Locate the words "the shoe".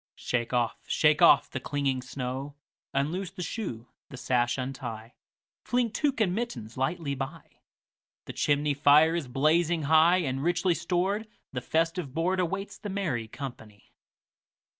3.29-3.87